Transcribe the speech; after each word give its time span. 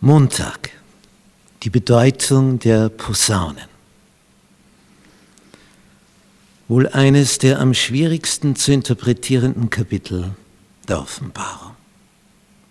Montag. 0.00 0.70
Die 1.64 1.70
Bedeutung 1.70 2.60
der 2.60 2.88
Posaunen. 2.88 3.66
Wohl 6.68 6.86
eines 6.86 7.38
der 7.38 7.58
am 7.58 7.74
schwierigsten 7.74 8.54
zu 8.54 8.70
interpretierenden 8.70 9.70
Kapitel 9.70 10.36
der 10.86 11.00
Offenbarung. 11.00 11.74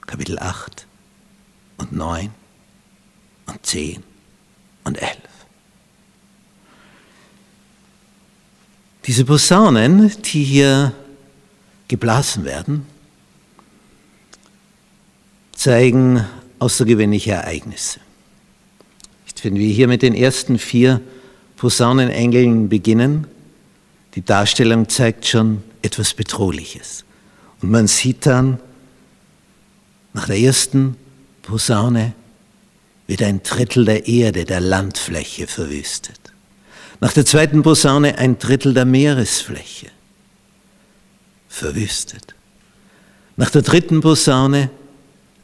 Kapitel 0.05 0.39
8 0.39 0.87
und 1.79 1.91
9 1.91 2.29
und 3.47 3.65
10 3.65 4.03
und 4.85 5.01
11. 5.01 5.17
Diese 9.05 9.25
Posaunen, 9.25 10.13
die 10.21 10.45
hier 10.45 10.93
geblasen 11.89 12.45
werden, 12.45 12.85
zeigen 15.51 16.25
außergewöhnliche 16.59 17.31
Ereignisse. 17.31 17.99
Wenn 19.43 19.55
wir 19.55 19.67
hier 19.67 19.87
mit 19.87 20.01
den 20.01 20.15
ersten 20.15 20.57
vier 20.57 20.99
Posaunenengeln 21.57 22.69
beginnen, 22.69 23.27
die 24.15 24.25
Darstellung 24.25 24.89
zeigt 24.89 25.27
schon 25.27 25.63
etwas 25.81 26.13
Bedrohliches. 26.13 27.05
Und 27.61 27.71
man 27.71 27.87
sieht 27.87 28.25
dann, 28.25 28.59
nach 30.13 30.25
der 30.25 30.39
ersten 30.39 30.97
Posaune 31.43 32.13
wird 33.05 33.21
ein 33.21 33.41
Drittel 33.43 33.85
der 33.85 34.07
Erde, 34.07 34.43
der 34.43 34.59
Landfläche 34.59 35.47
verwüstet. 35.47 36.19
Nach 36.99 37.13
der 37.13 37.25
zweiten 37.25 37.61
Posaune 37.61 38.17
ein 38.17 38.39
Drittel 38.39 38.73
der 38.73 38.85
Meeresfläche 38.85 39.87
verwüstet. 41.47 42.33
Nach 43.35 43.51
der 43.51 43.61
dritten 43.61 44.01
Posaune 44.01 44.71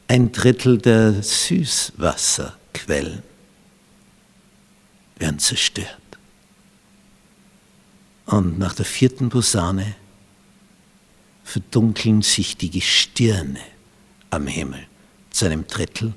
ein 0.08 0.32
Drittel 0.32 0.78
der 0.78 1.24
Süßwasserquellen 1.24 3.24
werden 5.18 5.40
zerstört. 5.40 5.88
Und 8.26 8.60
nach 8.60 8.74
der 8.74 8.86
vierten 8.86 9.30
Posaune 9.30 9.96
verdunkeln 11.44 12.22
sich 12.22 12.58
die 12.58 12.70
Gestirne 12.70 13.60
am 14.30 14.48
Himmel 14.48 14.88
zu 15.30 15.46
einem 15.46 15.68
Drittel. 15.68 16.14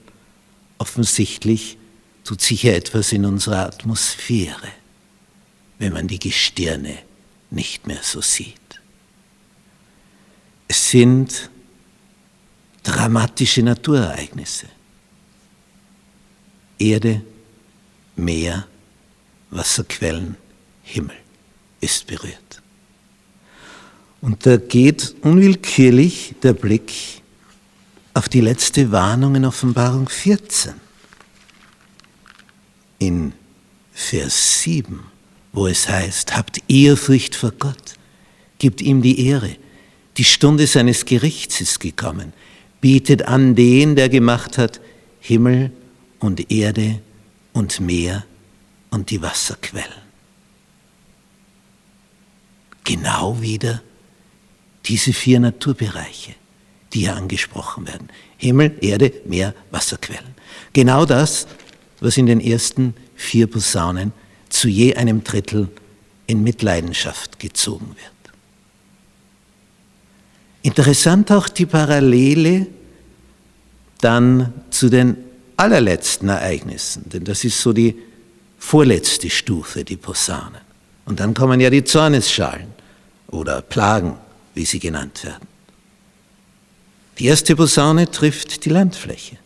Offensichtlich 0.79 1.79
tut 2.25 2.41
sich 2.41 2.65
ja 2.65 2.73
etwas 2.73 3.13
in 3.13 3.25
unserer 3.25 3.67
Atmosphäre, 3.67 4.69
wenn 5.79 5.93
man 5.93 6.09
die 6.09 6.19
Gestirne 6.19 6.99
nicht 7.51 7.87
mehr 7.87 8.01
so 8.03 8.21
sieht. 8.21 8.81
Es 10.69 10.91
sind 10.91 11.51
dramatische 12.87 13.63
Naturereignisse. 13.63 14.67
Erde, 16.79 17.23
Meer, 18.15 18.67
Wasserquellen, 19.51 20.37
Himmel 20.83 21.17
ist 21.81 22.07
berührt. 22.07 22.63
Und 24.21 24.47
da 24.47 24.57
geht 24.57 25.15
unwillkürlich 25.23 26.35
der 26.43 26.53
Blick 26.53 26.93
auf 28.15 28.29
die 28.29 28.41
letzte 28.41 28.91
Warnung 28.93 29.35
in 29.35 29.45
Offenbarung 29.45 30.09
14. 30.09 30.75
In 32.99 33.33
Vers 33.93 34.63
7, 34.63 35.05
wo 35.53 35.67
es 35.67 35.89
heißt, 35.89 36.37
habt 36.37 36.63
Ehrfurcht 36.69 37.35
vor 37.35 37.53
Gott, 37.59 37.95
gibt 38.59 38.81
ihm 38.81 39.03
die 39.03 39.27
Ehre. 39.27 39.57
Die 40.17 40.25
Stunde 40.25 40.67
seines 40.67 41.05
Gerichts 41.05 41.61
ist 41.61 41.81
gekommen 41.81 42.33
bietet 42.81 43.23
an 43.23 43.55
den, 43.55 43.97
der 43.97 44.09
gemacht 44.09 44.59
hat 44.59 44.81
Himmel 45.21 45.73
und 46.19 46.51
Erde 46.51 47.01
und 47.53 47.81
Meer 47.81 48.25
und 48.91 49.11
die 49.11 49.23
Wasserquellen. 49.23 50.07
Genau 52.85 53.41
wieder 53.41 53.83
diese 54.85 55.13
vier 55.13 55.41
Naturbereiche, 55.41 56.35
die 56.93 57.01
hier 57.01 57.17
angesprochen 57.17 57.87
werden. 57.89 58.09
Himmel, 58.37 58.77
Erde, 58.81 59.13
Meer, 59.25 59.55
Wasserquellen. 59.71 60.35
Genau 60.73 61.05
das, 61.05 61.47
was 62.01 62.17
in 62.17 62.27
den 62.27 62.41
ersten 62.41 62.95
vier 63.17 63.49
Posaunen 63.49 64.13
zu 64.49 64.69
je 64.69 64.95
einem 64.95 65.25
Drittel 65.25 65.69
in 66.27 66.43
Mitleidenschaft 66.43 67.39
gezogen 67.39 67.89
wird. 67.89 68.16
Interessant 70.67 71.31
auch 71.31 71.49
die 71.49 71.65
Parallele 71.65 72.67
dann 74.01 74.53
zu 74.71 74.89
den 74.89 75.17
allerletzten 75.57 76.29
Ereignissen, 76.29 77.09
denn 77.09 77.23
das 77.23 77.45
ist 77.45 77.61
so 77.61 77.73
die 77.73 77.95
vorletzte 78.59 79.31
Stufe, 79.31 79.85
die 79.85 79.97
Posaunen. 79.97 80.61
Und 81.05 81.21
dann 81.21 81.35
kommen 81.35 81.61
ja 81.61 81.71
die 81.71 81.85
Zornesschalen 81.85 82.67
oder 83.29 83.63
Plagen, 83.63 84.19
wie 84.55 84.65
sie 84.65 84.81
genannt 84.81 85.23
werden. 85.23 85.47
Die 87.21 87.27
erste 87.27 87.55
Posaune 87.55 88.11
trifft 88.11 88.65
die 88.65 88.71
Landfläche. 88.71 89.37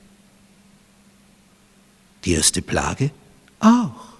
Die 2.24 2.32
erste 2.32 2.62
Plage 2.62 3.10
auch 3.58 4.14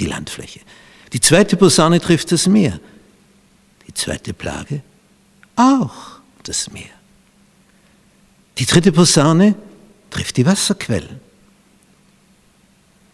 die 0.00 0.06
Landfläche. 0.06 0.62
Die 1.12 1.20
zweite 1.20 1.56
Posaune 1.56 2.00
trifft 2.00 2.32
das 2.32 2.48
Meer. 2.48 2.80
Die 3.86 3.94
zweite 3.94 4.34
Plage 4.34 4.82
auch 5.62 6.20
das 6.42 6.70
Meer. 6.70 6.94
Die 8.58 8.66
dritte 8.66 8.92
Posaune 8.92 9.54
trifft 10.10 10.36
die 10.36 10.46
Wasserquellen. 10.46 11.20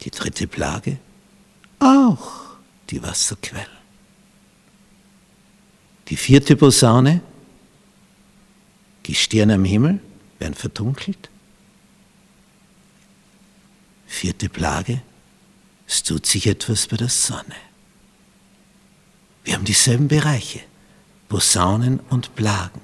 Die 0.02 0.10
dritte 0.10 0.46
Plage 0.46 0.98
auch 1.78 2.56
die 2.90 3.02
Wasserquellen. 3.02 3.78
Die 6.08 6.16
vierte 6.16 6.56
Posaune, 6.56 7.20
die 9.06 9.14
Stirne 9.14 9.54
am 9.54 9.64
Himmel 9.64 10.00
werden 10.38 10.54
verdunkelt. 10.54 11.28
Vierte 14.06 14.48
Plage, 14.48 15.02
es 15.86 16.02
tut 16.02 16.24
sich 16.26 16.46
etwas 16.46 16.86
bei 16.86 16.96
der 16.96 17.10
Sonne. 17.10 17.56
Wir 19.44 19.54
haben 19.54 19.64
dieselben 19.64 20.08
Bereiche. 20.08 20.60
Posaunen 21.28 22.00
und 22.08 22.34
Plagen, 22.34 22.80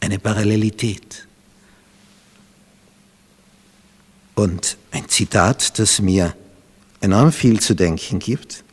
eine 0.00 0.18
Parallelität. 0.18 1.26
Und 4.34 4.76
ein 4.90 5.08
Zitat, 5.08 5.78
das 5.78 6.00
mir 6.00 6.34
enorm 7.00 7.32
viel 7.32 7.60
zu 7.60 7.74
denken 7.74 8.18
gibt, 8.18 8.64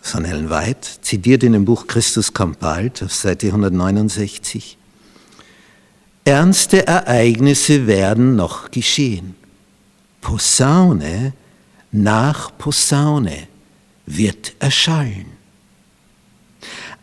von 0.00 0.24
Ellen 0.24 0.48
White, 0.48 0.88
zitiert 1.02 1.42
in 1.42 1.52
dem 1.52 1.64
Buch 1.64 1.86
Christus 1.86 2.32
kommt 2.32 2.60
bald 2.60 3.02
auf 3.02 3.12
Seite 3.12 3.48
169. 3.48 4.78
Ernste 6.24 6.86
Ereignisse 6.86 7.86
werden 7.86 8.36
noch 8.36 8.70
geschehen. 8.70 9.34
Posaune 10.20 11.32
nach 11.90 12.56
Posaune 12.56 13.48
wird 14.08 14.54
erschallen. 14.58 15.26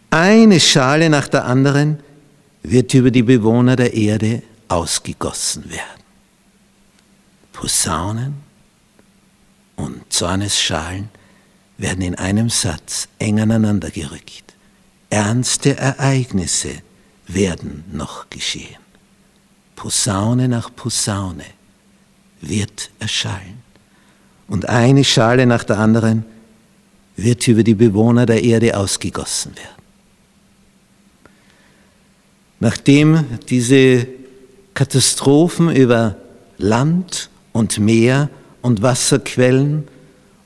Eine 0.09 0.59
Schale 0.59 1.09
nach 1.09 1.27
der 1.27 1.45
anderen 1.45 1.99
wird 2.63 2.93
über 2.93 3.11
die 3.11 3.21
Bewohner 3.21 3.75
der 3.75 3.93
Erde 3.93 4.41
ausgegossen 4.67 5.69
werden. 5.69 6.03
Posaunen 7.53 8.35
und 9.75 10.01
Zornesschalen 10.11 11.09
werden 11.77 12.01
in 12.01 12.15
einem 12.15 12.49
Satz 12.49 13.07
eng 13.19 13.39
aneinander 13.39 13.91
gerückt. 13.91 14.55
Ernste 15.09 15.77
Ereignisse 15.77 16.81
werden 17.27 17.83
noch 17.91 18.29
geschehen. 18.29 18.81
Posaune 19.75 20.47
nach 20.47 20.73
Posaune 20.75 21.45
wird 22.41 22.89
erschallen. 22.99 23.61
Und 24.47 24.69
eine 24.69 25.03
Schale 25.03 25.45
nach 25.45 25.63
der 25.63 25.79
anderen 25.79 26.25
wird 27.15 27.47
über 27.47 27.63
die 27.63 27.75
Bewohner 27.75 28.25
der 28.25 28.43
Erde 28.43 28.77
ausgegossen 28.77 29.55
werden. 29.55 29.69
Nachdem 32.59 33.25
diese 33.49 34.07
Katastrophen 34.73 35.73
über 35.75 36.17
Land 36.57 37.29
und 37.53 37.79
Meer 37.79 38.29
und 38.61 38.81
Wasserquellen 38.81 39.87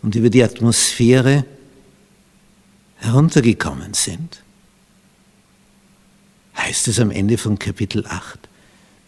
und 0.01 0.15
über 0.15 0.29
die 0.29 0.43
Atmosphäre 0.43 1.45
heruntergekommen 2.97 3.93
sind, 3.93 4.43
heißt 6.57 6.87
es 6.89 6.99
am 6.99 7.11
Ende 7.11 7.37
von 7.37 7.57
Kapitel 7.57 8.05
8, 8.05 8.39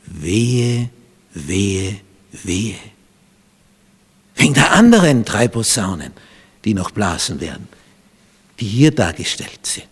wehe, 0.06 0.90
wehe, 1.34 2.00
wehe. 2.32 2.76
Wegen 4.36 4.54
der 4.54 4.72
anderen 4.72 5.26
drei 5.26 5.48
Posaunen 5.48 6.14
die 6.66 6.74
noch 6.74 6.92
blasen 6.92 7.40
werden, 7.40 7.68
die 8.60 8.68
hier 8.68 8.92
dargestellt 8.92 9.66
sind. 9.66 9.88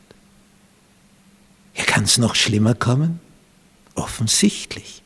Ja, 1.75 1.83
kann 1.85 2.03
es 2.03 2.17
noch 2.17 2.35
schlimmer 2.35 2.75
kommen? 2.75 3.19
Offensichtlich. 3.95 5.01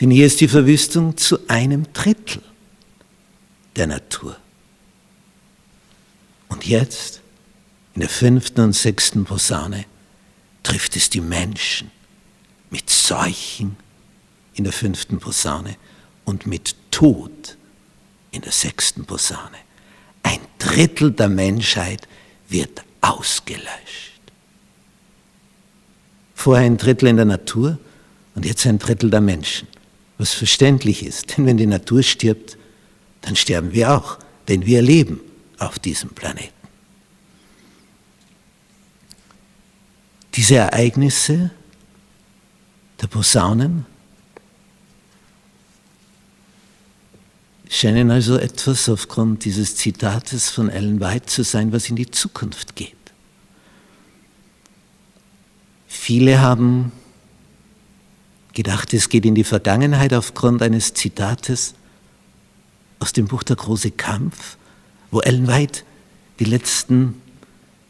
Denn 0.00 0.10
hier 0.10 0.26
ist 0.26 0.40
die 0.40 0.48
Verwüstung 0.48 1.16
zu 1.16 1.48
einem 1.48 1.92
Drittel 1.92 2.42
der 3.76 3.86
Natur. 3.86 4.36
Und 6.48 6.66
jetzt, 6.66 7.20
in 7.94 8.00
der 8.00 8.10
fünften 8.10 8.60
und 8.60 8.72
sechsten 8.74 9.24
Posaune, 9.24 9.84
trifft 10.62 10.96
es 10.96 11.10
die 11.10 11.20
Menschen 11.20 11.90
mit 12.70 12.88
Seuchen 12.88 13.76
in 14.54 14.64
der 14.64 14.72
fünften 14.72 15.18
Posaune 15.18 15.76
und 16.24 16.46
mit 16.46 16.76
Tod 16.90 17.56
in 18.30 18.42
der 18.42 18.52
sechsten 18.52 19.04
Posaune. 19.04 19.58
Drittel 20.72 21.12
der 21.12 21.28
Menschheit 21.28 22.08
wird 22.48 22.82
ausgelöscht. 23.02 24.22
Vorher 26.34 26.64
ein 26.64 26.78
Drittel 26.78 27.08
in 27.08 27.16
der 27.16 27.26
Natur 27.26 27.78
und 28.34 28.46
jetzt 28.46 28.66
ein 28.66 28.78
Drittel 28.78 29.10
der 29.10 29.20
Menschen. 29.20 29.68
Was 30.16 30.32
verständlich 30.32 31.04
ist, 31.04 31.36
denn 31.36 31.44
wenn 31.44 31.58
die 31.58 31.66
Natur 31.66 32.02
stirbt, 32.02 32.56
dann 33.20 33.36
sterben 33.36 33.72
wir 33.72 33.92
auch, 33.92 34.18
denn 34.48 34.64
wir 34.64 34.80
leben 34.80 35.20
auf 35.58 35.78
diesem 35.78 36.10
Planeten. 36.10 36.52
Diese 40.34 40.54
Ereignisse 40.56 41.50
der 43.00 43.08
Posaunen 43.08 43.84
scheinen 47.72 48.10
also 48.10 48.36
etwas 48.36 48.88
aufgrund 48.90 49.46
dieses 49.46 49.76
Zitates 49.76 50.50
von 50.50 50.68
Ellen 50.68 51.00
White 51.00 51.26
zu 51.26 51.42
sein, 51.42 51.72
was 51.72 51.88
in 51.88 51.96
die 51.96 52.10
Zukunft 52.10 52.76
geht. 52.76 52.94
Viele 55.88 56.40
haben 56.40 56.92
gedacht, 58.52 58.92
es 58.92 59.08
geht 59.08 59.24
in 59.24 59.34
die 59.34 59.44
Vergangenheit 59.44 60.12
aufgrund 60.12 60.60
eines 60.60 60.92
Zitates 60.92 61.72
aus 62.98 63.14
dem 63.14 63.26
Buch 63.26 63.42
Der 63.42 63.56
große 63.56 63.90
Kampf, 63.90 64.58
wo 65.10 65.20
Ellen 65.20 65.46
White 65.46 65.80
die 66.40 66.44
letzten 66.44 67.22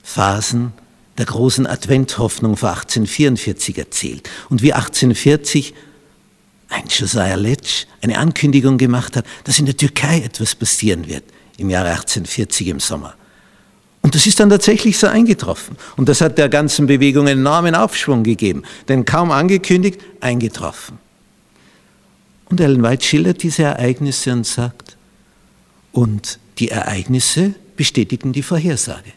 Phasen 0.04 0.72
der 1.18 1.26
großen 1.26 1.66
Adventhoffnung 1.66 2.56
vor 2.56 2.70
1844 2.70 3.78
erzählt. 3.78 4.30
Und 4.48 4.62
wie 4.62 4.72
1840 4.72 5.74
ein 6.72 6.84
Josiah 6.88 7.34
Letsch 7.34 7.86
eine 8.00 8.18
Ankündigung 8.18 8.78
gemacht 8.78 9.16
hat, 9.16 9.26
dass 9.44 9.58
in 9.58 9.66
der 9.66 9.76
Türkei 9.76 10.20
etwas 10.20 10.54
passieren 10.54 11.06
wird 11.06 11.24
im 11.58 11.70
Jahre 11.70 11.90
1840 11.90 12.68
im 12.68 12.80
Sommer. 12.80 13.14
Und 14.00 14.16
das 14.16 14.26
ist 14.26 14.40
dann 14.40 14.50
tatsächlich 14.50 14.98
so 14.98 15.06
eingetroffen. 15.06 15.76
Und 15.96 16.08
das 16.08 16.20
hat 16.20 16.36
der 16.36 16.48
ganzen 16.48 16.86
Bewegung 16.86 17.28
einen 17.28 17.40
enormen 17.40 17.74
Aufschwung 17.74 18.24
gegeben. 18.24 18.64
Denn 18.88 19.04
kaum 19.04 19.30
angekündigt, 19.30 20.00
eingetroffen. 20.20 20.98
Und 22.46 22.60
Ellen 22.60 22.82
White 22.82 23.04
schildert 23.04 23.42
diese 23.42 23.62
Ereignisse 23.62 24.32
und 24.32 24.46
sagt, 24.46 24.96
und 25.92 26.38
die 26.58 26.68
Ereignisse 26.68 27.54
bestätigen 27.76 28.32
die 28.32 28.42
Vorhersage, 28.42 29.12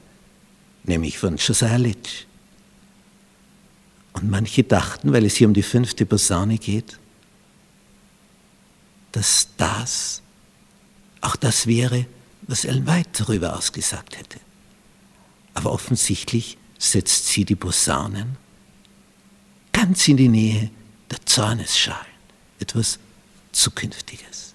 nämlich 0.83 1.17
von 1.17 1.37
Josiah 1.37 1.77
Litch. 1.77 2.27
Und 4.13 4.29
manche 4.29 4.63
dachten, 4.63 5.11
weil 5.11 5.25
es 5.25 5.35
hier 5.35 5.47
um 5.47 5.53
die 5.53 5.63
fünfte 5.63 6.05
Posaune 6.05 6.57
geht, 6.57 6.97
dass 9.15 9.47
das 9.55 10.21
auch 11.21 11.37
das 11.37 11.67
wäre, 11.67 12.05
was 12.41 12.65
Ellen 12.65 12.85
White 12.85 13.23
darüber 13.23 13.55
ausgesagt 13.57 14.17
hätte. 14.17 14.39
Aber 15.53 15.71
offensichtlich 15.71 16.57
setzt 16.77 17.27
sie 17.27 17.45
die 17.45 17.55
Posaunen 17.55 18.35
ganz 19.71 20.05
in 20.09 20.17
die 20.17 20.27
Nähe 20.27 20.69
der 21.09 21.25
Zornesschalen. 21.25 22.05
Etwas 22.59 22.99
Zukünftiges. 23.53 24.53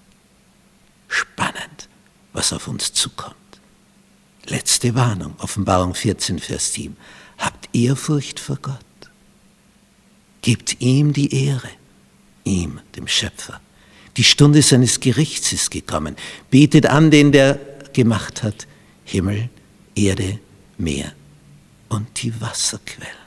Spannend, 1.07 1.89
was 2.31 2.53
auf 2.53 2.67
uns 2.67 2.93
zukommt. 2.93 3.35
Letzte 4.45 4.93
Warnung, 4.93 5.33
Offenbarung 5.39 5.95
14, 5.95 6.37
Vers 6.37 6.73
7. 6.73 6.95
Habt 7.39 7.67
Ehrfurcht 7.73 8.39
vor 8.39 8.57
Gott. 8.61 8.77
Gebt 10.43 10.81
ihm 10.81 11.13
die 11.13 11.33
Ehre, 11.45 11.69
ihm, 12.43 12.79
dem 12.95 13.07
Schöpfer. 13.07 13.59
Die 14.17 14.23
Stunde 14.23 14.61
seines 14.61 14.99
Gerichts 14.99 15.53
ist 15.53 15.71
gekommen. 15.71 16.15
Betet 16.49 16.85
an 16.85 17.11
den, 17.11 17.31
der 17.31 17.59
gemacht 17.93 18.43
hat 18.43 18.67
Himmel, 19.05 19.49
Erde, 19.95 20.39
Meer 20.77 21.13
und 21.89 22.21
die 22.21 22.33
Wasserquellen. 22.41 23.20